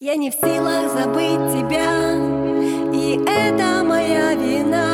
Я 0.00 0.14
не 0.14 0.30
в 0.30 0.34
силах 0.34 0.92
забыть 0.92 1.52
тебя, 1.52 2.14
и 2.94 3.18
это 3.26 3.82
моя 3.82 4.32
вина. 4.32 4.87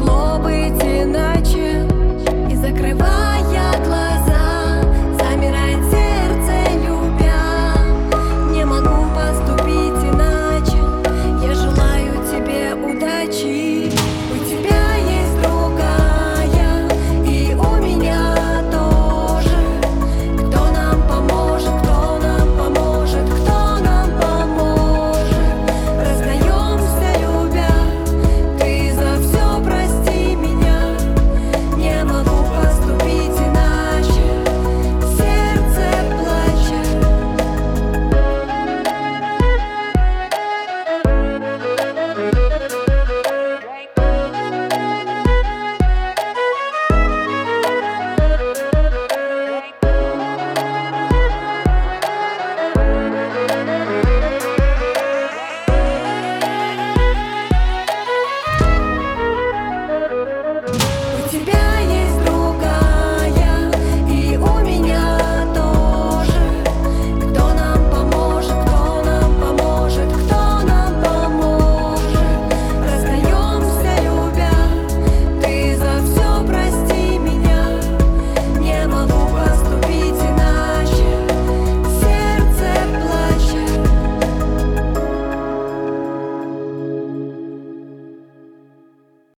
Могло 0.00 0.38
быть 0.38 0.82
иначе 0.82 1.86
и 2.50 2.56
закрывая 2.56 3.42
глаза. 3.84 4.09